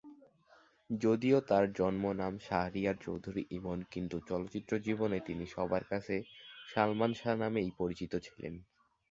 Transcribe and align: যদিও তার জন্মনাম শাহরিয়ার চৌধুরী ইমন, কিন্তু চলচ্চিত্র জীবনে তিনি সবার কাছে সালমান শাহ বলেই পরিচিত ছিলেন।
যদিও 0.89 1.37
তার 1.41 1.65
জন্মনাম 1.73 2.33
শাহরিয়ার 2.39 2.97
চৌধুরী 3.01 3.43
ইমন, 3.49 3.79
কিন্তু 3.93 4.17
চলচ্চিত্র 4.29 4.71
জীবনে 4.79 5.17
তিনি 5.27 5.45
সবার 5.45 5.83
কাছে 5.83 6.15
সালমান 6.69 7.11
শাহ 7.13 7.33
বলেই 7.43 7.69
পরিচিত 7.79 8.13
ছিলেন। 8.25 8.53